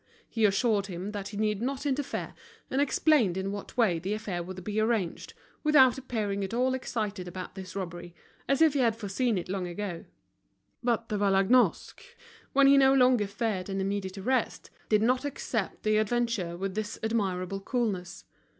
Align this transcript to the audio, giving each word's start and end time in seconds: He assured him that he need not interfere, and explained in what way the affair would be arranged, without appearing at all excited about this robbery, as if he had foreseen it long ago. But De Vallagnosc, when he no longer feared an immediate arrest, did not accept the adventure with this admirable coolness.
He 0.27 0.45
assured 0.45 0.87
him 0.87 1.11
that 1.11 1.27
he 1.27 1.37
need 1.37 1.61
not 1.61 1.85
interfere, 1.85 2.33
and 2.71 2.81
explained 2.81 3.37
in 3.37 3.51
what 3.51 3.77
way 3.77 3.99
the 3.99 4.15
affair 4.15 4.41
would 4.41 4.63
be 4.63 4.79
arranged, 4.79 5.35
without 5.63 5.95
appearing 5.95 6.43
at 6.43 6.55
all 6.55 6.73
excited 6.73 7.27
about 7.27 7.53
this 7.53 7.75
robbery, 7.75 8.15
as 8.49 8.63
if 8.63 8.73
he 8.73 8.79
had 8.79 8.95
foreseen 8.95 9.37
it 9.37 9.47
long 9.47 9.67
ago. 9.67 10.05
But 10.81 11.09
De 11.09 11.19
Vallagnosc, 11.19 12.01
when 12.51 12.65
he 12.65 12.77
no 12.79 12.95
longer 12.95 13.27
feared 13.27 13.69
an 13.69 13.79
immediate 13.79 14.17
arrest, 14.17 14.71
did 14.89 15.03
not 15.03 15.23
accept 15.23 15.83
the 15.83 15.97
adventure 15.97 16.57
with 16.57 16.73
this 16.73 16.97
admirable 17.03 17.59
coolness. 17.59 18.25